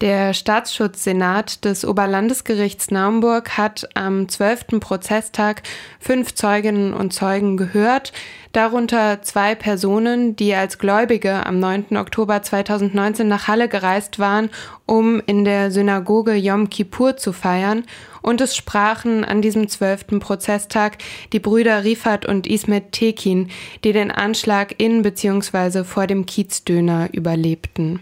[0.00, 4.80] Der Staatsschutzsenat des Oberlandesgerichts Naumburg hat am 12.
[4.80, 5.62] Prozesstag
[5.98, 8.14] fünf Zeuginnen und Zeugen gehört,
[8.52, 11.98] darunter zwei Personen, die als Gläubige am 9.
[11.98, 14.48] Oktober 2019 nach Halle gereist waren,
[14.86, 17.84] um in der Synagoge Yom Kippur zu feiern,
[18.22, 20.18] und es sprachen an diesem 12.
[20.18, 20.96] Prozesstag
[21.34, 23.50] die Brüder Rifat und Ismet Tekin,
[23.84, 25.84] die den Anschlag in bzw.
[25.84, 28.00] vor dem Kiezdöner überlebten.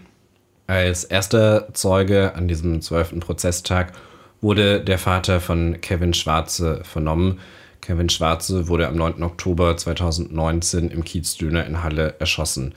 [0.69, 3.91] Als erster Zeuge an diesem zwölften Prozesstag
[4.39, 7.39] wurde der Vater von Kevin Schwarze vernommen.
[7.81, 9.23] Kevin Schwarze wurde am 9.
[9.23, 12.75] Oktober 2019 im Kiezdüner in Halle erschossen.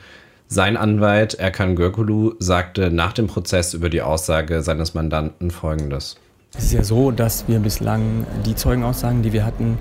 [0.48, 6.16] Sein Anwalt Erkan Görkulu sagte nach dem Prozess über die Aussage seines Mandanten Folgendes.
[6.56, 9.76] Es ist ja so, dass wir bislang die Zeugenaussagen, die wir hatten,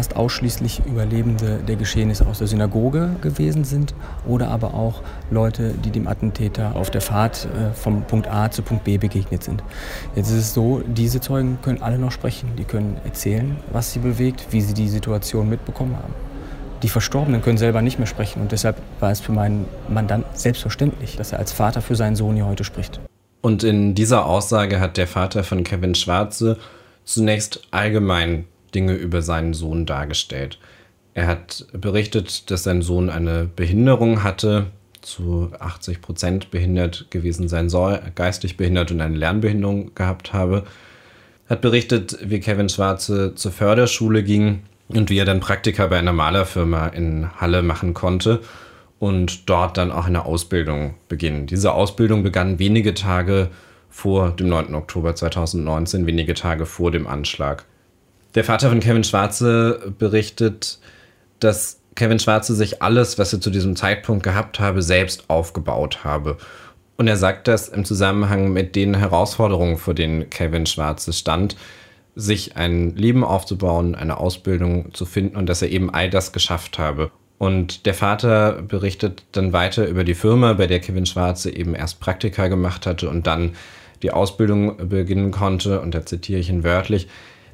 [0.00, 3.92] fast ausschließlich Überlebende der Geschehnisse aus der Synagoge gewesen sind
[4.26, 8.62] oder aber auch Leute, die dem Attentäter auf der Fahrt äh, vom Punkt A zu
[8.62, 9.62] Punkt B begegnet sind.
[10.16, 13.98] Jetzt ist es so, diese Zeugen können alle noch sprechen, die können erzählen, was sie
[13.98, 16.14] bewegt, wie sie die Situation mitbekommen haben.
[16.82, 21.18] Die Verstorbenen können selber nicht mehr sprechen und deshalb war es für meinen Mandanten selbstverständlich,
[21.18, 23.00] dass er als Vater für seinen Sohn hier heute spricht.
[23.42, 26.56] Und in dieser Aussage hat der Vater von Kevin Schwarze
[27.04, 30.58] zunächst allgemein Dinge über seinen Sohn dargestellt.
[31.14, 34.66] Er hat berichtet, dass sein Sohn eine Behinderung hatte,
[35.02, 40.64] zu 80 Prozent behindert gewesen sein soll, geistig behindert und eine Lernbehinderung gehabt habe.
[41.48, 46.12] Hat berichtet, wie Kevin Schwarze zur Förderschule ging und wie er dann Praktika bei einer
[46.12, 48.40] Malerfirma in Halle machen konnte
[48.98, 51.46] und dort dann auch eine Ausbildung beginnen.
[51.46, 53.48] Diese Ausbildung begann wenige Tage
[53.88, 54.74] vor dem 9.
[54.74, 57.64] Oktober 2019, wenige Tage vor dem Anschlag.
[58.34, 60.78] Der Vater von Kevin Schwarze berichtet,
[61.40, 66.36] dass Kevin Schwarze sich alles, was er zu diesem Zeitpunkt gehabt habe, selbst aufgebaut habe.
[66.96, 71.56] Und er sagt das im Zusammenhang mit den Herausforderungen, vor denen Kevin Schwarze stand,
[72.14, 76.78] sich ein Leben aufzubauen, eine Ausbildung zu finden und dass er eben all das geschafft
[76.78, 77.10] habe.
[77.38, 81.98] Und der Vater berichtet dann weiter über die Firma, bei der Kevin Schwarze eben erst
[81.98, 83.52] Praktika gemacht hatte und dann
[84.02, 85.80] die Ausbildung beginnen konnte.
[85.80, 87.08] Und da zitiere ich ihn wörtlich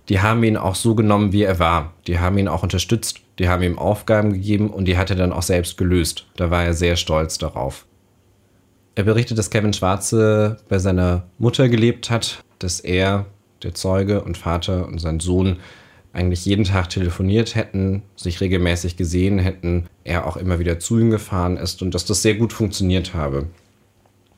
[0.08, 1.94] die haben ihn auch so genommen, wie er war.
[2.06, 5.32] Die haben ihn auch unterstützt, die haben ihm Aufgaben gegeben und die hat er dann
[5.32, 6.26] auch selbst gelöst.
[6.36, 7.86] Da war er sehr stolz darauf.
[8.94, 13.26] Er berichtet, dass Kevin Schwarze bei seiner Mutter gelebt hat, dass er,
[13.62, 15.58] der Zeuge und Vater und sein Sohn
[16.12, 21.10] eigentlich jeden Tag telefoniert hätten, sich regelmäßig gesehen hätten, er auch immer wieder zu ihm
[21.10, 23.48] gefahren ist und dass das sehr gut funktioniert habe.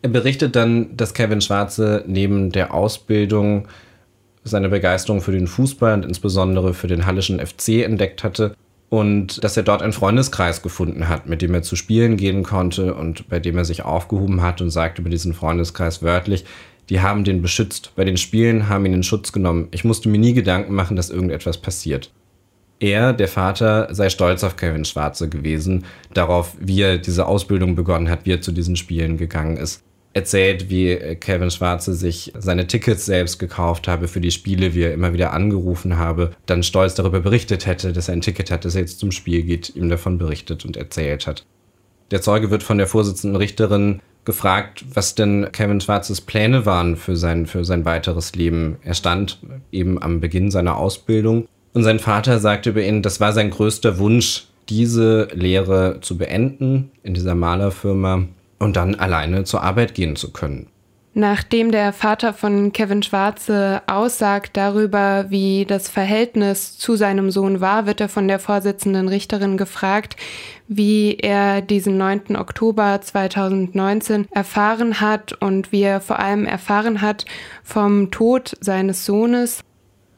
[0.02, 3.68] Er berichtet dann, dass Kevin Schwarze neben der Ausbildung
[4.48, 8.54] seine Begeisterung für den Fußball und insbesondere für den Hallischen FC entdeckt hatte
[8.88, 12.94] und dass er dort einen Freundeskreis gefunden hat, mit dem er zu Spielen gehen konnte
[12.94, 16.44] und bei dem er sich aufgehoben hat und sagt über diesen Freundeskreis wörtlich,
[16.88, 17.92] die haben den beschützt.
[17.96, 19.68] Bei den Spielen haben ihn in Schutz genommen.
[19.72, 22.10] Ich musste mir nie Gedanken machen, dass irgendetwas passiert.
[22.80, 25.84] Er, der Vater, sei stolz auf Kevin Schwarze gewesen,
[26.14, 29.82] darauf, wie er diese Ausbildung begonnen hat, wie er zu diesen Spielen gegangen ist
[30.18, 34.92] erzählt, wie Kevin Schwarze sich seine Tickets selbst gekauft habe für die Spiele, wie er
[34.92, 38.74] immer wieder angerufen habe, dann stolz darüber berichtet hätte, dass er ein Ticket hat, dass
[38.74, 41.44] er jetzt zum Spiel geht, ihm davon berichtet und erzählt hat.
[42.10, 47.16] Der Zeuge wird von der Vorsitzenden Richterin gefragt, was denn Kevin Schwarzes Pläne waren für
[47.16, 48.76] sein, für sein weiteres Leben.
[48.82, 49.40] Er stand
[49.72, 53.98] eben am Beginn seiner Ausbildung und sein Vater sagte über ihn, das war sein größter
[53.98, 58.24] Wunsch, diese Lehre zu beenden in dieser Malerfirma
[58.58, 60.68] und dann alleine zur Arbeit gehen zu können.
[61.14, 67.86] Nachdem der Vater von Kevin Schwarze aussagt darüber, wie das Verhältnis zu seinem Sohn war,
[67.86, 70.14] wird er von der Vorsitzenden Richterin gefragt,
[70.68, 72.36] wie er diesen 9.
[72.36, 77.24] Oktober 2019 erfahren hat und wie er vor allem erfahren hat
[77.64, 79.64] vom Tod seines Sohnes.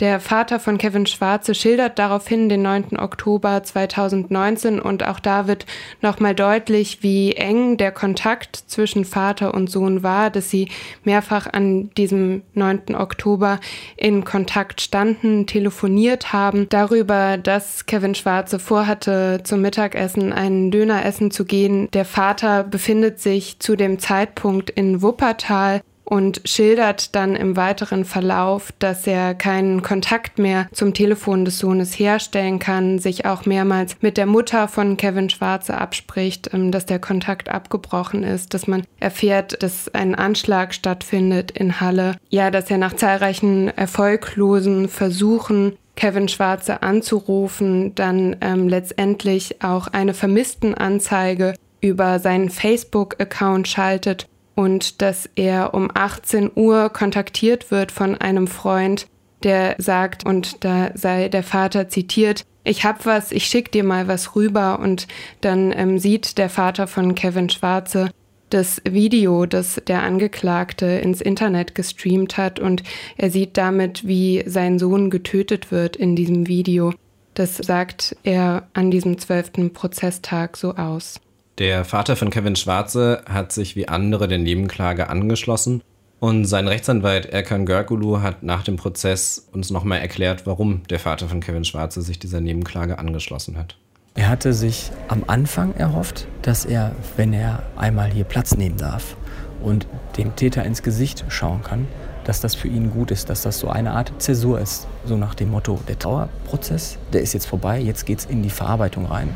[0.01, 2.99] Der Vater von Kevin Schwarze schildert daraufhin den 9.
[2.99, 5.67] Oktober 2019 und auch da wird
[6.01, 10.71] nochmal deutlich, wie eng der Kontakt zwischen Vater und Sohn war, dass sie
[11.05, 12.95] mehrfach an diesem 9.
[12.95, 13.61] Oktober
[13.99, 21.31] in Kontakt standen, telefoniert haben darüber, dass Kevin Schwarze vorhatte, zum Mittagessen einen Döner essen
[21.31, 21.91] zu gehen.
[21.93, 28.73] Der Vater befindet sich zu dem Zeitpunkt in Wuppertal und schildert dann im weiteren Verlauf,
[28.81, 34.17] dass er keinen Kontakt mehr zum Telefon des Sohnes herstellen kann, sich auch mehrmals mit
[34.17, 39.63] der Mutter von Kevin Schwarze abspricht, ähm, dass der Kontakt abgebrochen ist, dass man erfährt,
[39.63, 42.17] dass ein Anschlag stattfindet in Halle.
[42.29, 50.15] Ja, dass er nach zahlreichen erfolglosen Versuchen Kevin Schwarze anzurufen, dann ähm, letztendlich auch eine
[50.15, 58.47] Vermisstenanzeige über seinen Facebook-Account schaltet und dass er um 18 Uhr kontaktiert wird von einem
[58.47, 59.07] Freund,
[59.43, 64.07] der sagt, und da sei der Vater zitiert, ich hab was, ich schick dir mal
[64.07, 65.09] was rüber und
[65.41, 68.11] dann ähm, sieht der Vater von Kevin Schwarze
[68.51, 72.83] das Video, das der Angeklagte ins Internet gestreamt hat und
[73.17, 76.93] er sieht damit, wie sein Sohn getötet wird in diesem Video.
[77.35, 81.21] Das sagt er an diesem zwölften Prozesstag so aus.
[81.59, 85.83] Der Vater von Kevin Schwarze hat sich wie andere der Nebenklage angeschlossen
[86.21, 91.29] und sein Rechtsanwalt Erkan Görgulu hat nach dem Prozess uns nochmal erklärt, warum der Vater
[91.29, 93.77] von Kevin Schwarze sich dieser Nebenklage angeschlossen hat.
[94.15, 99.17] Er hatte sich am Anfang erhofft, dass er, wenn er einmal hier Platz nehmen darf
[99.63, 99.87] und
[100.19, 101.87] dem Täter ins Gesicht schauen kann,
[102.31, 104.87] dass das für ihn gut ist, dass das so eine Art Zäsur ist.
[105.05, 108.51] So nach dem Motto, der Trauerprozess, der ist jetzt vorbei, jetzt geht es in die
[108.51, 109.31] Verarbeitung rein.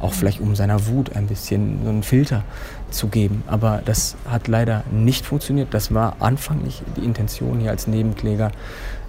[0.00, 2.44] Auch vielleicht um seiner Wut ein bisschen so einen Filter
[2.90, 3.42] zu geben.
[3.48, 5.74] Aber das hat leider nicht funktioniert.
[5.74, 8.50] Das war anfanglich die Intention, hier als Nebenkläger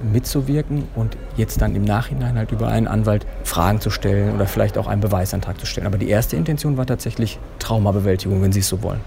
[0.03, 4.77] mitzuwirken und jetzt dann im Nachhinein halt über einen Anwalt Fragen zu stellen oder vielleicht
[4.77, 5.87] auch einen Beweisantrag zu stellen.
[5.87, 8.99] Aber die erste Intention war tatsächlich Traumabewältigung, wenn Sie es so wollen.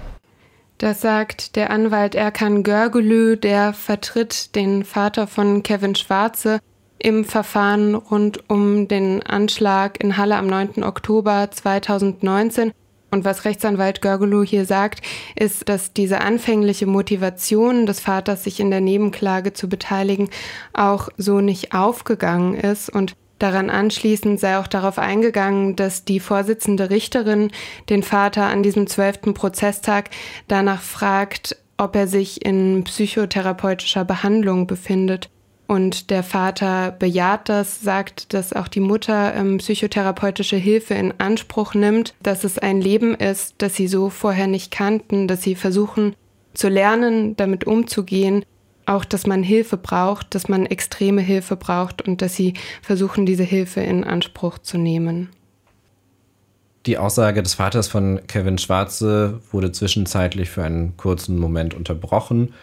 [0.78, 6.58] Das sagt der Anwalt Erkan Görgülü, der vertritt den Vater von Kevin Schwarze
[6.98, 10.84] im Verfahren rund um den Anschlag in Halle am 9.
[10.84, 12.72] Oktober 2019.
[13.10, 15.02] Und was Rechtsanwalt Görgulu hier sagt,
[15.36, 20.30] ist, dass diese anfängliche Motivation des Vaters, sich in der Nebenklage zu beteiligen,
[20.72, 26.90] auch so nicht aufgegangen ist und Daran anschließend sei auch darauf eingegangen, dass die Vorsitzende
[26.90, 27.50] Richterin
[27.90, 30.10] den Vater an diesem zwölften Prozesstag
[30.46, 35.28] danach fragt, ob er sich in psychotherapeutischer Behandlung befindet.
[35.66, 41.74] Und der Vater bejaht das, sagt, dass auch die Mutter ähm, psychotherapeutische Hilfe in Anspruch
[41.74, 46.14] nimmt, dass es ein Leben ist, das sie so vorher nicht kannten, dass sie versuchen
[46.54, 48.44] zu lernen, damit umzugehen
[48.86, 53.44] auch, dass man Hilfe braucht, dass man extreme Hilfe braucht und dass sie versuchen, diese
[53.44, 55.30] Hilfe in Anspruch zu nehmen.
[56.86, 62.54] Die Aussage des Vaters von Kevin Schwarze wurde zwischenzeitlich für einen kurzen Moment unterbrochen,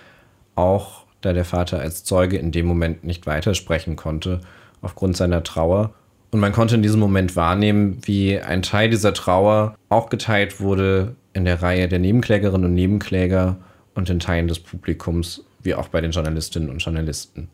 [0.56, 4.42] auch da der Vater als Zeuge in dem Moment nicht weitersprechen konnte,
[4.82, 5.94] aufgrund seiner Trauer.
[6.32, 11.16] Und man konnte in diesem Moment wahrnehmen, wie ein Teil dieser Trauer auch geteilt wurde
[11.34, 13.58] in der Reihe der Nebenklägerinnen und Nebenkläger
[13.96, 17.50] und in Teilen des Publikums wie auch bei den Journalistinnen und Journalisten.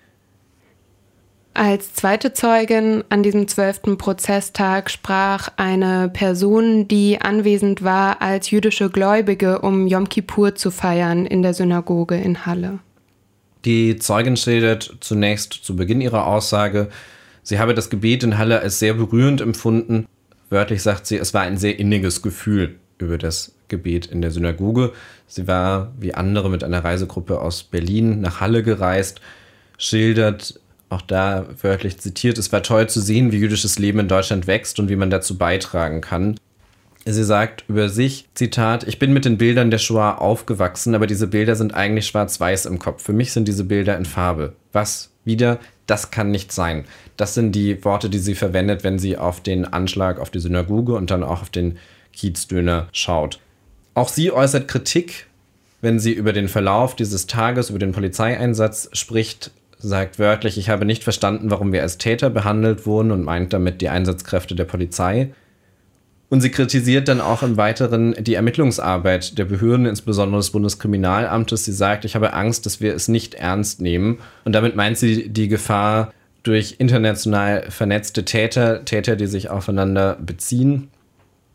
[1.53, 8.89] Als zweite Zeugin an diesem zwölften Prozesstag sprach eine Person, die anwesend war als jüdische
[8.89, 12.79] Gläubige, um Yom Kippur zu feiern in der Synagoge in Halle.
[13.63, 16.89] Die Zeugin schildert zunächst zu Beginn ihrer Aussage,
[17.41, 20.07] sie habe das Gebet in Halle als sehr berührend empfunden.
[20.49, 24.93] Wörtlich sagt sie, es war ein sehr inniges Gefühl über das Gebet in der Synagoge.
[25.27, 29.21] Sie war wie andere mit einer Reisegruppe aus Berlin nach Halle gereist,
[29.77, 30.59] schildert
[30.89, 34.79] auch da wörtlich zitiert, es war toll zu sehen, wie jüdisches Leben in Deutschland wächst
[34.79, 36.35] und wie man dazu beitragen kann.
[37.07, 41.27] Sie sagt über sich, Zitat, ich bin mit den Bildern der Shoah aufgewachsen, aber diese
[41.27, 43.03] Bilder sind eigentlich schwarz-weiß im Kopf.
[43.03, 44.53] Für mich sind diese Bilder in Farbe.
[44.71, 45.11] Was?
[45.23, 45.59] Wieder?
[45.85, 46.85] Das kann nicht sein.
[47.15, 50.95] Das sind die Worte, die sie verwendet, wenn sie auf den Anschlag auf die Synagoge
[50.95, 51.77] und dann auch auf den
[52.15, 53.39] Kiezdöner schaut.
[53.93, 55.27] Auch sie äußert Kritik,
[55.81, 60.85] wenn sie über den Verlauf dieses Tages, über den Polizeieinsatz spricht, sagt wörtlich, ich habe
[60.85, 65.29] nicht verstanden, warum wir als Täter behandelt wurden und meint damit die Einsatzkräfte der Polizei.
[66.29, 71.65] Und sie kritisiert dann auch im Weiteren die Ermittlungsarbeit der Behörden, insbesondere des Bundeskriminalamtes.
[71.65, 74.17] Sie sagt, ich habe Angst, dass wir es nicht ernst nehmen.
[74.43, 80.89] Und damit meint sie die Gefahr durch international vernetzte Täter, Täter, die sich aufeinander beziehen.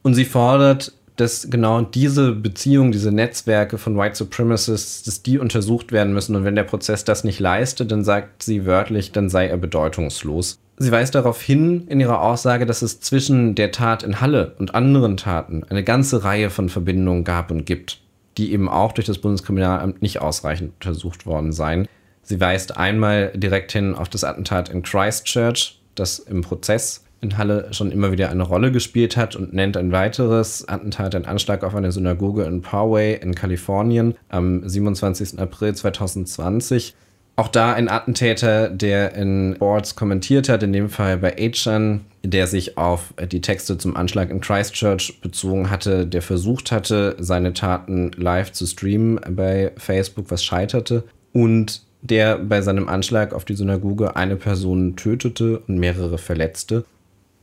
[0.03, 5.93] Und sie fordert dass genau diese Beziehungen, diese Netzwerke von White Supremacists, dass die untersucht
[5.93, 6.35] werden müssen.
[6.35, 10.59] Und wenn der Prozess das nicht leistet, dann sagt sie wörtlich, dann sei er bedeutungslos.
[10.79, 14.75] Sie weist darauf hin in ihrer Aussage, dass es zwischen der Tat in Halle und
[14.75, 18.01] anderen Taten eine ganze Reihe von Verbindungen gab und gibt,
[18.39, 21.87] die eben auch durch das Bundeskriminalamt nicht ausreichend untersucht worden seien.
[22.23, 27.69] Sie weist einmal direkt hin auf das Attentat in Christchurch, das im Prozess in Halle
[27.73, 31.75] schon immer wieder eine Rolle gespielt hat und nennt ein weiteres Attentat, ein Anschlag auf
[31.75, 35.39] eine Synagoge in Poway in Kalifornien am 27.
[35.39, 36.95] April 2020.
[37.37, 42.47] Auch da ein Attentäter, der in Boards kommentiert hat, in dem Fall bei Achan, der
[42.47, 48.11] sich auf die Texte zum Anschlag in Christchurch bezogen hatte, der versucht hatte, seine Taten
[48.17, 51.05] live zu streamen bei Facebook, was scheiterte.
[51.33, 56.85] Und der bei seinem Anschlag auf die Synagoge eine Person tötete und mehrere verletzte.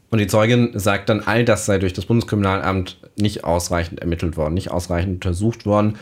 [0.09, 4.53] Und die Zeugin sagt dann, all das sei durch das Bundeskriminalamt nicht ausreichend ermittelt worden,
[4.53, 5.97] nicht ausreichend untersucht worden,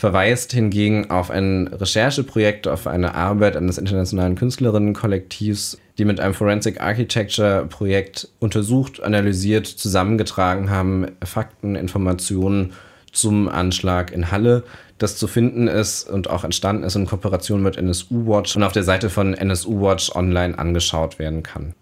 [0.00, 6.80] verweist hingegen auf ein Rechercheprojekt, auf eine Arbeit eines internationalen Künstlerinnenkollektivs, die mit einem Forensic
[6.80, 12.72] Architecture Projekt untersucht, analysiert, zusammengetragen haben, Fakten, Informationen
[13.12, 14.64] zum Anschlag in Halle,
[14.96, 18.72] das zu finden ist und auch entstanden ist in Kooperation mit NSU Watch und auf
[18.72, 21.74] der Seite von NSU Watch online angeschaut werden kann.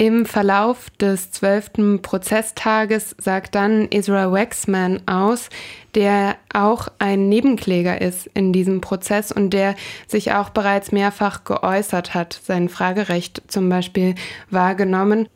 [0.00, 5.50] Im Verlauf des zwölften Prozesstages sagt dann Israel Waxman aus,
[5.96, 9.74] der auch ein Nebenkläger ist in diesem Prozess und der
[10.06, 14.14] sich auch bereits mehrfach geäußert hat, sein Fragerecht zum Beispiel
[14.50, 15.28] wahrgenommen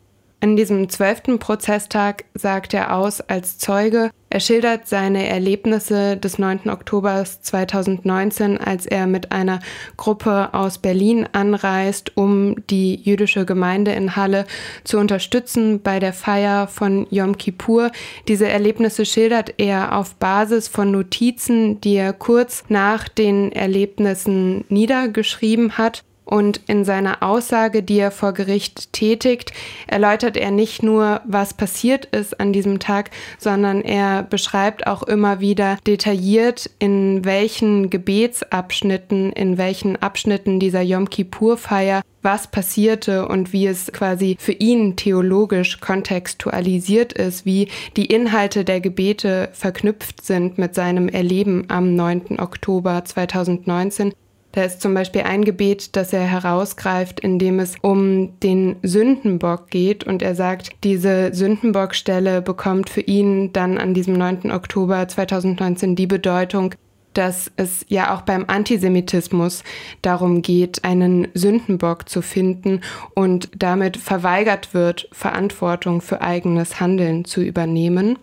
[0.43, 4.11] an diesem zwölften Prozesstag sagt er aus als Zeuge.
[4.29, 6.69] Er schildert seine Erlebnisse des 9.
[6.69, 9.61] Oktober 2019, als er mit einer
[9.95, 14.45] Gruppe aus Berlin anreist, um die jüdische Gemeinde in Halle
[14.83, 17.91] zu unterstützen bei der Feier von Yom Kippur.
[18.27, 25.77] Diese Erlebnisse schildert er auf Basis von Notizen, die er kurz nach den Erlebnissen niedergeschrieben
[25.77, 26.03] hat.
[26.25, 29.51] Und in seiner Aussage, die er vor Gericht tätigt,
[29.87, 35.39] erläutert er nicht nur, was passiert ist an diesem Tag, sondern er beschreibt auch immer
[35.39, 43.67] wieder detailliert, in welchen Gebetsabschnitten, in welchen Abschnitten dieser Yom Kippur-Feier was passierte und wie
[43.67, 50.73] es quasi für ihn theologisch kontextualisiert ist, wie die Inhalte der Gebete verknüpft sind mit
[50.73, 52.39] seinem Erleben am 9.
[52.39, 54.13] Oktober 2019
[54.53, 59.69] da ist zum Beispiel ein Gebet, das er herausgreift, in dem es um den Sündenbock
[59.69, 64.51] geht und er sagt, diese Sündenbockstelle bekommt für ihn dann an diesem 9.
[64.51, 66.75] Oktober 2019 die Bedeutung,
[67.13, 69.63] dass es ja auch beim Antisemitismus
[70.03, 72.81] darum geht, einen Sündenbock zu finden
[73.15, 78.19] und damit verweigert wird, Verantwortung für eigenes Handeln zu übernehmen.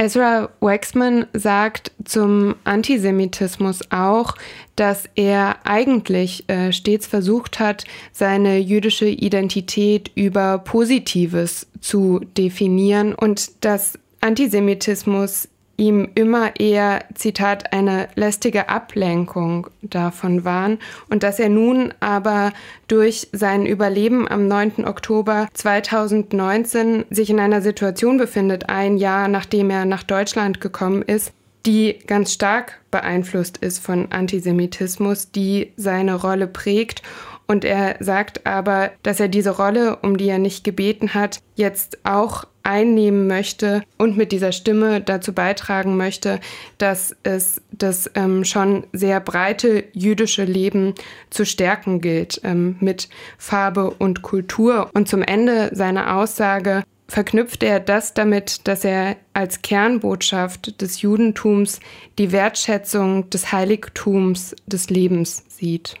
[0.00, 4.36] Ezra Waxman sagt zum Antisemitismus auch,
[4.76, 13.64] dass er eigentlich äh, stets versucht hat, seine jüdische Identität über Positives zu definieren und
[13.64, 21.94] dass Antisemitismus ihm immer eher, Zitat, eine lästige Ablenkung davon waren und dass er nun
[22.00, 22.52] aber
[22.88, 24.84] durch sein Überleben am 9.
[24.84, 31.32] Oktober 2019 sich in einer Situation befindet, ein Jahr nachdem er nach Deutschland gekommen ist,
[31.64, 37.02] die ganz stark beeinflusst ist von Antisemitismus, die seine Rolle prägt
[37.46, 41.98] und er sagt aber, dass er diese Rolle, um die er nicht gebeten hat, jetzt
[42.04, 46.38] auch einnehmen möchte und mit dieser Stimme dazu beitragen möchte,
[46.76, 50.94] dass es das ähm, schon sehr breite jüdische Leben
[51.30, 53.08] zu stärken gilt ähm, mit
[53.38, 54.90] Farbe und Kultur.
[54.92, 61.80] Und zum Ende seiner Aussage verknüpft er das damit, dass er als Kernbotschaft des Judentums
[62.18, 65.94] die Wertschätzung des Heiligtums des Lebens sieht.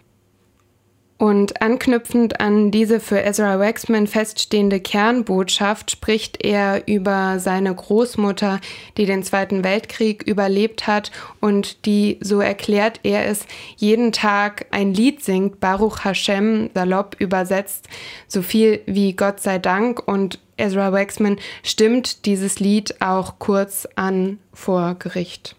[1.18, 8.60] Und anknüpfend an diese für Ezra Waxman feststehende Kernbotschaft spricht er über seine Großmutter,
[8.96, 11.10] die den Zweiten Weltkrieg überlebt hat
[11.40, 13.46] und die, so erklärt er es,
[13.76, 17.88] jeden Tag ein Lied singt, Baruch Hashem, salopp übersetzt,
[18.28, 20.06] so viel wie Gott sei Dank.
[20.06, 25.57] Und Ezra Waxman stimmt dieses Lied auch kurz an vor Gericht.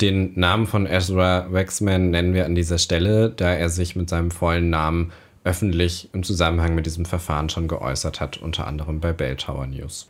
[0.00, 4.30] Den Namen von Ezra Waxman nennen wir an dieser Stelle, da er sich mit seinem
[4.30, 5.12] vollen Namen
[5.44, 10.08] öffentlich im Zusammenhang mit diesem Verfahren schon geäußert hat, unter anderem bei Bell Tower News.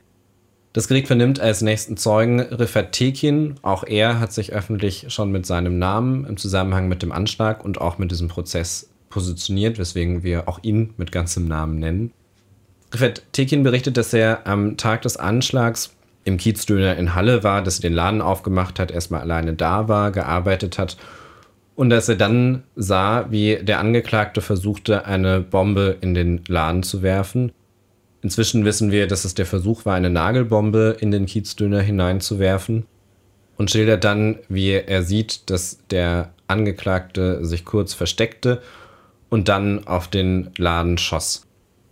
[0.73, 3.57] Das Gericht vernimmt als nächsten Zeugen Rifat Tekin.
[3.63, 7.81] Auch er hat sich öffentlich schon mit seinem Namen im Zusammenhang mit dem Anschlag und
[7.81, 12.13] auch mit diesem Prozess positioniert, weswegen wir auch ihn mit ganzem Namen nennen.
[12.95, 15.93] Rifat Tekin berichtet, dass er am Tag des Anschlags
[16.25, 20.11] im Kiezdöner in Halle war, dass er den Laden aufgemacht hat, erstmal alleine da war,
[20.11, 20.97] gearbeitet hat
[21.81, 27.01] und dass er dann sah, wie der Angeklagte versuchte, eine Bombe in den Laden zu
[27.01, 27.53] werfen.
[28.21, 32.85] Inzwischen wissen wir, dass es der Versuch war, eine Nagelbombe in den Kiezdöner hineinzuwerfen
[33.57, 38.61] und schildert dann, wie er sieht, dass der Angeklagte sich kurz versteckte
[39.31, 41.47] und dann auf den Laden schoss.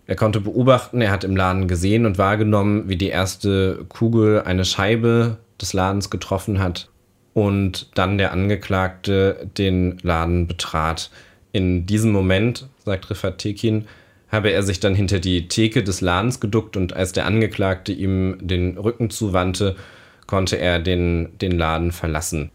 [0.09, 4.65] Er konnte beobachten, er hat im Laden gesehen und wahrgenommen, wie die erste Kugel eine
[4.65, 6.89] Scheibe des Ladens getroffen hat
[7.35, 11.11] und dann der Angeklagte den Laden betrat.
[11.53, 13.85] In diesem Moment, sagt Rifat Tekin,
[14.33, 18.39] habe er sich dann hinter die Theke des Ladens geduckt und als der Angeklagte ihm
[18.41, 19.77] den Rücken zuwandte,
[20.27, 22.51] konnte er den, den Laden verlassen.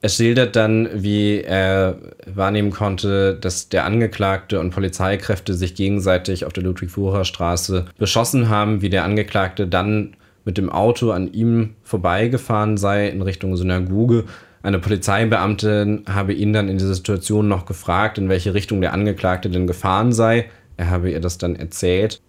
[0.00, 6.52] Er schildert dann, wie er wahrnehmen konnte, dass der Angeklagte und Polizeikräfte sich gegenseitig auf
[6.52, 10.14] der Ludwig-Fuhrer-Straße beschossen haben, wie der Angeklagte dann
[10.44, 14.24] mit dem Auto an ihm vorbeigefahren sei in Richtung Synagoge.
[14.62, 19.50] Eine Polizeibeamtin habe ihn dann in dieser Situation noch gefragt, in welche Richtung der Angeklagte
[19.50, 20.48] denn gefahren sei.
[20.76, 22.20] Er habe ihr das dann erzählt.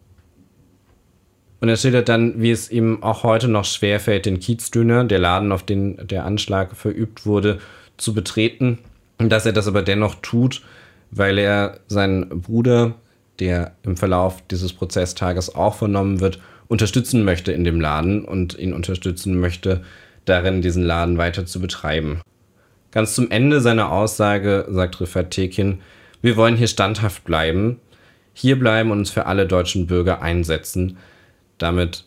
[1.61, 5.51] Und er schildert dann, wie es ihm auch heute noch schwerfällt, den Kiezdöner, der Laden,
[5.51, 7.59] auf den der Anschlag verübt wurde,
[7.97, 8.79] zu betreten.
[9.17, 10.61] Und dass er das aber dennoch tut,
[11.11, 12.95] weil er seinen Bruder,
[13.39, 18.73] der im Verlauf dieses Prozesstages auch vernommen wird, unterstützen möchte in dem Laden und ihn
[18.73, 19.81] unterstützen möchte,
[20.25, 22.21] darin diesen Laden weiter zu betreiben.
[22.91, 25.79] Ganz zum Ende seiner Aussage sagt Rifat Tekin,
[26.21, 27.79] wir wollen hier standhaft bleiben,
[28.33, 30.97] hier bleiben und uns für alle deutschen Bürger einsetzen,
[31.59, 32.05] damit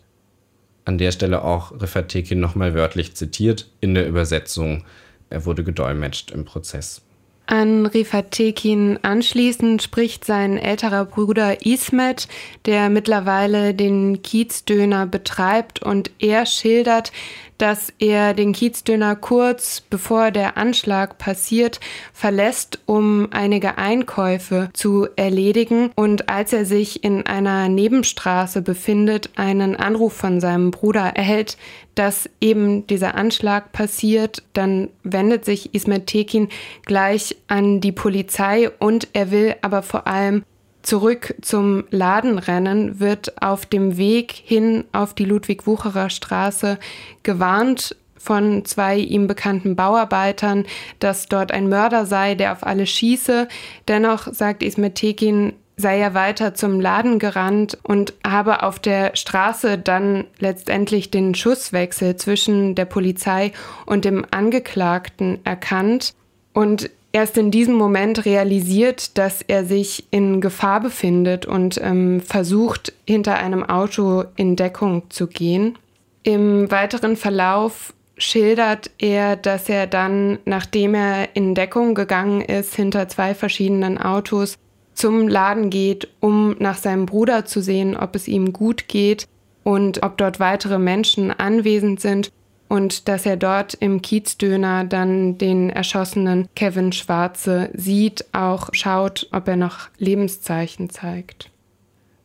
[0.84, 4.84] an der Stelle auch Refatekin nochmal wörtlich zitiert in der Übersetzung.
[5.30, 7.02] Er wurde gedolmetscht im Prozess.
[7.46, 12.28] An Rifatekin anschließend spricht sein älterer Bruder Ismet,
[12.66, 17.12] der mittlerweile den Kiezdöner betreibt und er schildert,
[17.58, 21.80] dass er den Kiezdöner kurz bevor der Anschlag passiert
[22.12, 25.90] verlässt, um einige Einkäufe zu erledigen.
[25.94, 31.56] Und als er sich in einer Nebenstraße befindet, einen Anruf von seinem Bruder erhält,
[31.94, 36.48] dass eben dieser Anschlag passiert, dann wendet sich Ismet Tekin
[36.86, 40.44] gleich an die Polizei und er will aber vor allem
[40.82, 46.78] zurück zum Ladenrennen wird auf dem Weg hin auf die Ludwig-Wucherer Straße
[47.22, 50.64] gewarnt von zwei ihm bekannten Bauarbeitern,
[51.00, 53.48] dass dort ein Mörder sei, der auf alle schieße.
[53.88, 59.78] Dennoch sagt Ismet Tekin, sei er weiter zum Laden gerannt und habe auf der Straße
[59.78, 63.52] dann letztendlich den Schusswechsel zwischen der Polizei
[63.86, 66.14] und dem Angeklagten erkannt.
[66.52, 72.92] Und erst in diesem Moment realisiert, dass er sich in Gefahr befindet und ähm, versucht,
[73.06, 75.78] hinter einem Auto in Deckung zu gehen.
[76.22, 83.08] Im weiteren Verlauf schildert er, dass er dann, nachdem er in Deckung gegangen ist, hinter
[83.08, 84.56] zwei verschiedenen Autos
[84.94, 89.26] zum Laden geht, um nach seinem Bruder zu sehen, ob es ihm gut geht
[89.64, 92.30] und ob dort weitere Menschen anwesend sind
[92.72, 99.46] und dass er dort im Kiezdöner dann den erschossenen Kevin Schwarze sieht, auch schaut, ob
[99.46, 101.50] er noch Lebenszeichen zeigt.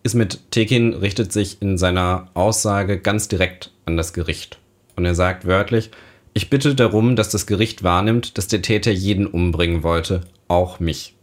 [0.03, 4.57] Ismet Tekin richtet sich in seiner Aussage ganz direkt an das Gericht.
[4.95, 5.91] Und er sagt wörtlich,
[6.33, 11.16] ich bitte darum, dass das Gericht wahrnimmt, dass der Täter jeden umbringen wollte, auch mich.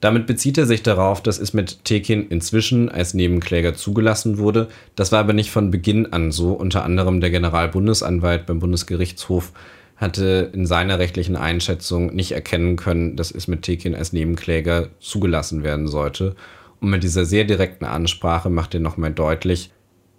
[0.00, 4.68] Damit bezieht er sich darauf, dass es mit Tekin inzwischen als Nebenkläger zugelassen wurde.
[4.96, 6.52] Das war aber nicht von Beginn an so.
[6.52, 9.52] Unter anderem der Generalbundesanwalt beim Bundesgerichtshof
[9.96, 15.62] hatte in seiner rechtlichen Einschätzung nicht erkennen können, dass es mit Tekin als Nebenkläger zugelassen
[15.62, 16.34] werden sollte.
[16.80, 19.70] Und mit dieser sehr direkten Ansprache macht er nochmal deutlich,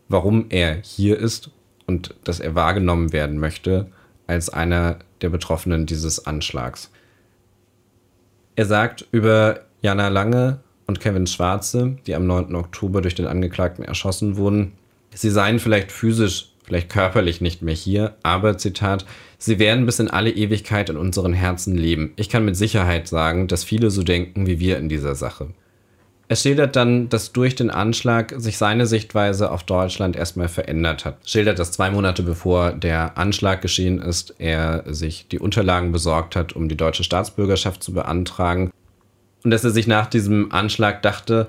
[0.08, 1.50] warum er hier ist
[1.88, 3.88] und dass er wahrgenommen werden möchte
[4.28, 6.92] als einer der Betroffenen dieses Anschlags.
[8.56, 12.56] Er sagt über Jana Lange und Kevin Schwarze, die am 9.
[12.56, 14.74] Oktober durch den Angeklagten erschossen wurden.
[15.14, 19.06] Sie seien vielleicht physisch, vielleicht körperlich nicht mehr hier, aber Zitat,
[19.38, 22.14] sie werden bis in alle Ewigkeit in unseren Herzen leben.
[22.16, 25.48] Ich kann mit Sicherheit sagen, dass viele so denken wie wir in dieser Sache.
[26.28, 31.18] Er schildert dann, dass durch den Anschlag sich seine Sichtweise auf Deutschland erstmal verändert hat.
[31.26, 36.54] Schildert, dass zwei Monate bevor der Anschlag geschehen ist, er sich die Unterlagen besorgt hat,
[36.54, 38.72] um die deutsche Staatsbürgerschaft zu beantragen
[39.44, 41.48] und dass er sich nach diesem Anschlag dachte,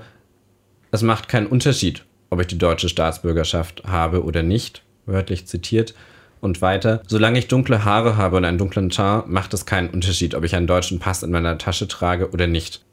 [0.91, 5.95] es macht keinen Unterschied, ob ich die deutsche Staatsbürgerschaft habe oder nicht, wörtlich zitiert.
[6.41, 10.35] Und weiter, solange ich dunkle Haare habe und einen dunklen Teint, macht es keinen Unterschied,
[10.35, 12.85] ob ich einen deutschen Pass in meiner Tasche trage oder nicht.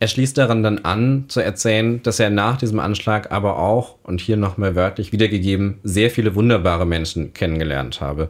[0.00, 4.20] Er schließt daran dann an, zu erzählen, dass er nach diesem Anschlag aber auch, und
[4.20, 8.28] hier nochmal wörtlich wiedergegeben, sehr viele wunderbare Menschen kennengelernt habe.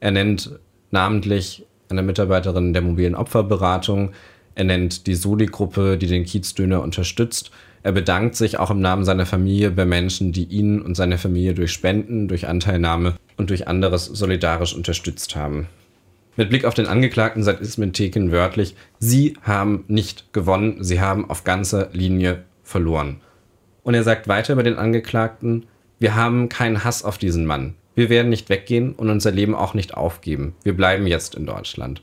[0.00, 0.50] Er nennt
[0.90, 4.10] namentlich eine Mitarbeiterin der mobilen Opferberatung,
[4.56, 7.50] er nennt die Soli-Gruppe, die den Kiezdöner unterstützt.
[7.82, 11.52] Er bedankt sich auch im Namen seiner Familie bei Menschen, die ihn und seine Familie
[11.52, 15.68] durch Spenden, durch Anteilnahme und durch anderes solidarisch unterstützt haben.
[16.36, 21.28] Mit Blick auf den Angeklagten sagt Ismet Tekin wörtlich, Sie haben nicht gewonnen, Sie haben
[21.28, 23.20] auf ganzer Linie verloren.
[23.82, 25.66] Und er sagt weiter bei den Angeklagten,
[25.98, 27.74] wir haben keinen Hass auf diesen Mann.
[27.94, 30.54] Wir werden nicht weggehen und unser Leben auch nicht aufgeben.
[30.62, 32.02] Wir bleiben jetzt in Deutschland.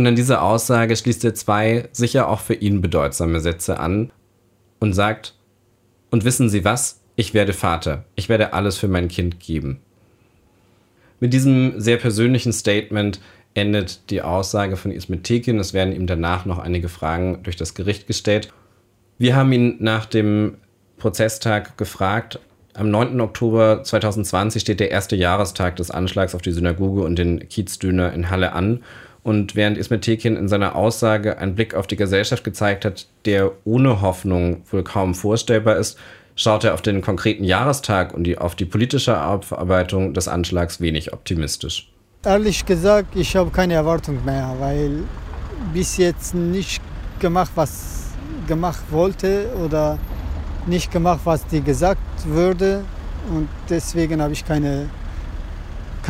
[0.00, 4.10] Und an dieser Aussage schließt er zwei sicher auch für ihn bedeutsame Sätze an
[4.78, 5.34] und sagt,
[6.10, 7.02] und wissen Sie was?
[7.16, 8.06] Ich werde Vater.
[8.14, 9.80] Ich werde alles für mein Kind geben.
[11.20, 13.20] Mit diesem sehr persönlichen Statement
[13.52, 15.58] endet die Aussage von Ismet Tekin.
[15.58, 18.50] Es werden ihm danach noch einige Fragen durch das Gericht gestellt.
[19.18, 20.56] Wir haben ihn nach dem
[20.96, 22.40] Prozesstag gefragt.
[22.72, 23.20] Am 9.
[23.20, 28.30] Oktober 2020 steht der erste Jahrestag des Anschlags auf die Synagoge und den Kiezdöner in
[28.30, 28.82] Halle an.
[29.22, 33.52] Und während Ismet Tekin in seiner Aussage einen Blick auf die Gesellschaft gezeigt hat, der
[33.64, 35.98] ohne Hoffnung wohl kaum vorstellbar ist,
[36.36, 41.12] schaut er auf den konkreten Jahrestag und die, auf die politische Aufarbeitung des Anschlags wenig
[41.12, 41.92] optimistisch.
[42.24, 45.04] Ehrlich gesagt, ich habe keine Erwartung mehr, weil
[45.72, 46.82] bis jetzt nicht
[47.18, 48.08] gemacht, was
[48.46, 49.98] gemacht wollte oder
[50.66, 52.84] nicht gemacht, was dir gesagt würde.
[53.28, 54.88] Und deswegen habe ich keine,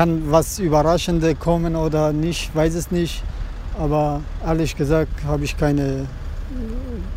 [0.01, 3.23] kann was Überraschendes kommen oder nicht, weiß es nicht.
[3.79, 6.07] Aber ehrlich gesagt habe ich keine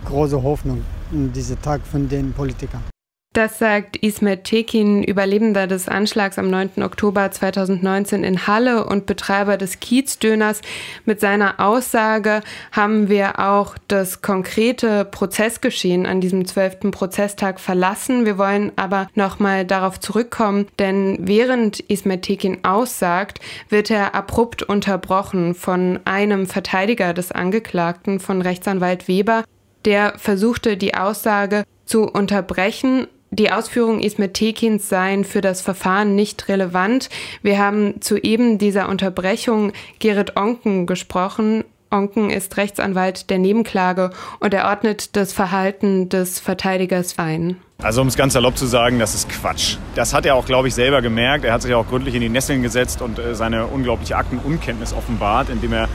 [0.03, 0.81] große Hoffnung
[1.13, 2.92] in diesen Tag von den Politikern.
[3.33, 6.83] Das sagt Ismet Tekin, Überlebender des Anschlags am 9.
[6.83, 10.61] Oktober 2019 in Halle und Betreiber des Kiezdöners.
[11.05, 16.91] Mit seiner Aussage haben wir auch das konkrete Prozessgeschehen an diesem 12.
[16.91, 18.27] Prozesstag verlassen.
[18.27, 25.55] Wir wollen aber nochmal darauf zurückkommen, denn während Ismet Tekin aussagt, wird er abrupt unterbrochen
[25.55, 29.43] von einem Verteidiger des Angeklagten, von Rechtsanwalt Weber,
[29.85, 36.47] der versuchte, die Aussage zu unterbrechen, die Ausführungen Ismet Tekins seien für das Verfahren nicht
[36.49, 37.09] relevant.
[37.41, 41.63] Wir haben zu eben dieser Unterbrechung Gerrit Onken gesprochen.
[41.89, 47.57] Onken ist Rechtsanwalt der Nebenklage und er ordnet das Verhalten des Verteidigers ein.
[47.81, 49.77] Also um es ganz salopp zu sagen, das ist Quatsch.
[49.95, 51.43] Das hat er auch, glaube ich, selber gemerkt.
[51.43, 55.49] Er hat sich auch gründlich in die Nesseln gesetzt und äh, seine unglaubliche Aktenunkenntnis offenbart,
[55.49, 55.89] indem er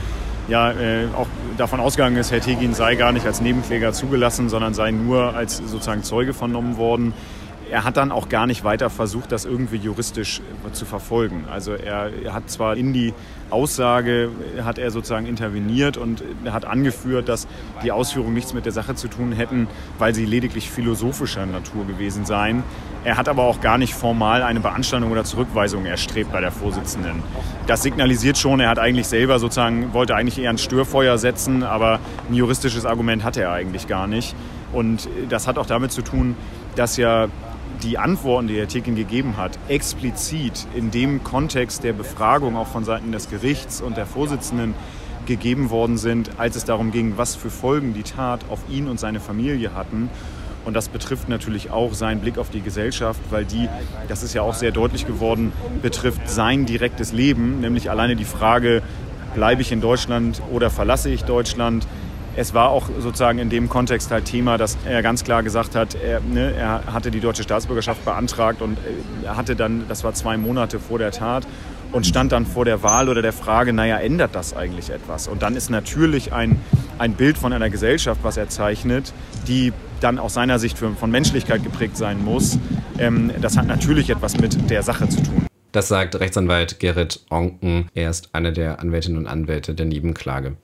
[0.49, 4.73] ja äh, auch davon ausgegangen ist, Herr Tegin sei gar nicht als Nebenkläger zugelassen, sondern
[4.73, 7.13] sei nur als sozusagen Zeuge vernommen worden.
[7.71, 10.41] Er hat dann auch gar nicht weiter versucht, das irgendwie juristisch
[10.73, 11.45] zu verfolgen.
[11.51, 13.13] Also er, er hat zwar in die
[13.49, 14.29] Aussage
[14.63, 17.47] hat er sozusagen interveniert und hat angeführt, dass
[17.83, 22.25] die Ausführungen nichts mit der Sache zu tun hätten, weil sie lediglich philosophischer Natur gewesen
[22.25, 22.63] seien.
[23.03, 27.23] Er hat aber auch gar nicht formal eine Beanstandung oder Zurückweisung erstrebt bei der Vorsitzenden.
[27.65, 31.99] Das signalisiert schon, er hat eigentlich selber sozusagen, wollte eigentlich eher ein Störfeuer setzen, aber
[32.29, 34.35] ein juristisches Argument hatte er eigentlich gar nicht.
[34.73, 36.35] Und das hat auch damit zu tun,
[36.75, 37.27] dass ja
[37.83, 42.83] die Antworten, die Herr Tekin gegeben hat, explizit in dem Kontext der Befragung auch von
[42.83, 44.73] Seiten des Gerichts und der Vorsitzenden
[45.25, 48.99] gegeben worden sind, als es darum ging, was für Folgen die Tat auf ihn und
[48.99, 50.09] seine Familie hatten.
[50.65, 53.69] Und das betrifft natürlich auch seinen Blick auf die Gesellschaft, weil die,
[54.07, 58.81] das ist ja auch sehr deutlich geworden, betrifft sein direktes Leben, nämlich alleine die Frage,
[59.35, 61.87] bleibe ich in Deutschland oder verlasse ich Deutschland?
[62.39, 65.95] Es war auch sozusagen in dem Kontext halt Thema, dass er ganz klar gesagt hat,
[65.95, 70.37] er, ne, er hatte die deutsche Staatsbürgerschaft beantragt und äh, hatte dann, das war zwei
[70.37, 71.45] Monate vor der Tat,
[71.91, 75.27] und stand dann vor der Wahl oder der Frage, naja, ändert das eigentlich etwas?
[75.27, 76.61] Und dann ist natürlich ein,
[76.99, 79.11] ein Bild von einer Gesellschaft, was er zeichnet,
[79.47, 82.59] die dann aus seiner Sicht für, von Menschlichkeit geprägt sein muss.
[82.99, 85.47] Ähm, das hat natürlich etwas mit der Sache zu tun.
[85.71, 87.89] Das sagt Rechtsanwalt Gerrit Onken.
[87.95, 90.55] Er ist einer der Anwältinnen und Anwälte der Nebenklage.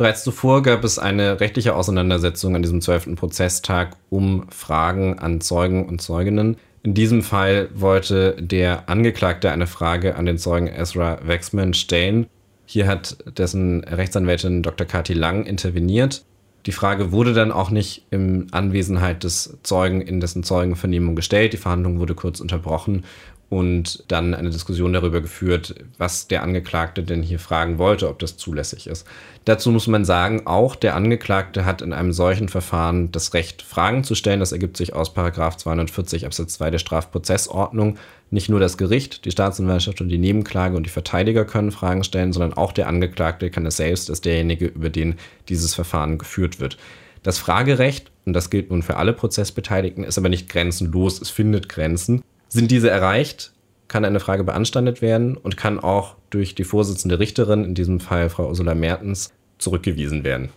[0.00, 3.16] Bereits zuvor gab es eine rechtliche Auseinandersetzung an diesem 12.
[3.16, 6.56] Prozesstag um Fragen an Zeugen und Zeuginnen.
[6.82, 12.28] In diesem Fall wollte der Angeklagte eine Frage an den Zeugen Ezra Waxman stellen.
[12.64, 14.86] Hier hat dessen Rechtsanwältin Dr.
[14.86, 16.24] Kati Lang interveniert.
[16.64, 21.52] Die Frage wurde dann auch nicht in Anwesenheit des Zeugen in dessen Zeugenvernehmung gestellt.
[21.52, 23.04] Die Verhandlung wurde kurz unterbrochen
[23.50, 28.36] und dann eine Diskussion darüber geführt, was der Angeklagte denn hier fragen wollte, ob das
[28.36, 29.06] zulässig ist.
[29.44, 34.04] Dazu muss man sagen, auch der Angeklagte hat in einem solchen Verfahren das Recht, Fragen
[34.04, 34.38] zu stellen.
[34.38, 37.98] Das ergibt sich aus 240 Absatz 2 der Strafprozessordnung.
[38.30, 42.32] Nicht nur das Gericht, die Staatsanwaltschaft und die Nebenklage und die Verteidiger können Fragen stellen,
[42.32, 45.16] sondern auch der Angeklagte kann es selbst als derjenige, über den
[45.48, 46.78] dieses Verfahren geführt wird.
[47.24, 51.68] Das Fragerecht, und das gilt nun für alle Prozessbeteiligten, ist aber nicht grenzenlos, es findet
[51.68, 52.22] Grenzen.
[52.52, 53.52] Sind diese erreicht,
[53.86, 58.28] kann eine Frage beanstandet werden und kann auch durch die Vorsitzende Richterin, in diesem Fall
[58.28, 60.48] Frau Ursula Mertens, zurückgewiesen werden.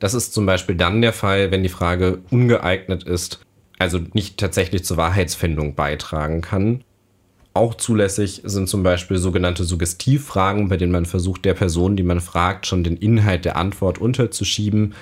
[0.00, 3.40] Das ist zum Beispiel dann der Fall, wenn die Frage ungeeignet ist,
[3.78, 6.82] also nicht tatsächlich zur Wahrheitsfindung beitragen kann.
[7.54, 12.20] Auch zulässig sind zum Beispiel sogenannte Suggestivfragen, bei denen man versucht, der Person, die man
[12.20, 14.94] fragt, schon den Inhalt der Antwort unterzuschieben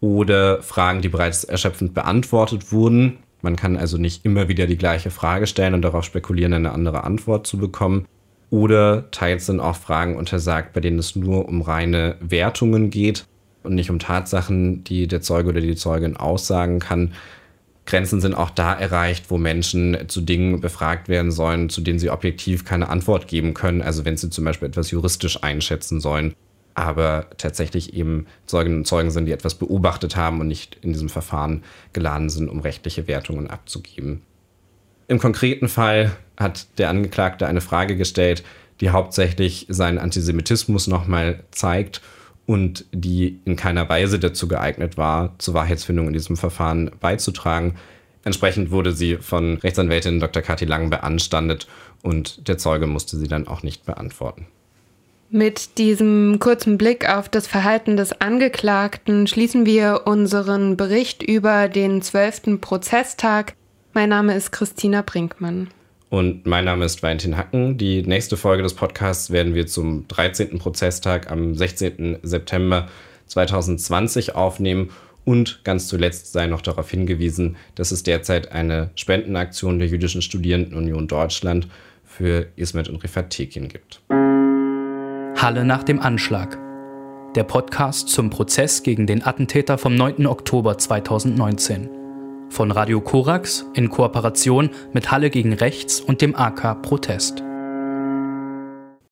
[0.00, 5.10] oder Fragen, die bereits erschöpfend beantwortet wurden, Man kann also nicht immer wieder die gleiche
[5.10, 8.04] Frage stellen und darauf spekulieren, eine andere Antwort zu bekommen.
[8.50, 13.24] Oder teils sind auch Fragen untersagt, bei denen es nur um reine Wertungen geht
[13.62, 17.12] und nicht um Tatsachen, die der Zeuge oder die Zeugin aussagen kann.
[17.86, 22.10] Grenzen sind auch da erreicht, wo Menschen zu Dingen befragt werden sollen, zu denen sie
[22.10, 23.80] objektiv keine Antwort geben können.
[23.80, 26.34] Also wenn sie zum Beispiel etwas juristisch einschätzen sollen,
[26.76, 31.08] aber tatsächlich eben Zeuginnen und Zeugen sind, die etwas beobachtet haben und nicht in diesem
[31.08, 34.20] Verfahren geladen sind, um rechtliche Wertungen abzugeben.
[35.08, 38.44] Im konkreten Fall hat der Angeklagte eine Frage gestellt,
[38.80, 42.02] die hauptsächlich seinen Antisemitismus nochmal zeigt
[42.44, 47.76] und die in keiner Weise dazu geeignet war, zur Wahrheitsfindung in diesem Verfahren beizutragen.
[48.22, 50.42] Entsprechend wurde sie von Rechtsanwältin Dr.
[50.42, 51.68] Kathi Lang beanstandet
[52.02, 54.46] und der Zeuge musste sie dann auch nicht beantworten.
[55.30, 62.00] Mit diesem kurzen Blick auf das Verhalten des Angeklagten schließen wir unseren Bericht über den
[62.00, 63.54] zwölften Prozesstag.
[63.92, 65.68] Mein Name ist Christina Brinkmann.
[66.10, 67.76] Und mein Name ist Valentin Hacken.
[67.76, 70.58] Die nächste Folge des Podcasts werden wir zum 13.
[70.58, 72.20] Prozesstag am 16.
[72.22, 72.88] September
[73.26, 74.90] 2020 aufnehmen.
[75.24, 81.08] Und ganz zuletzt sei noch darauf hingewiesen, dass es derzeit eine Spendenaktion der Jüdischen Studierendenunion
[81.08, 81.66] Deutschland
[82.04, 84.00] für Ismet und Rifat Tekin gibt.
[85.36, 86.58] Halle nach dem Anschlag.
[87.34, 90.26] Der Podcast zum Prozess gegen den Attentäter vom 9.
[90.26, 91.90] Oktober 2019
[92.48, 97.45] von Radio Korax in Kooperation mit Halle gegen Rechts und dem AK Protest.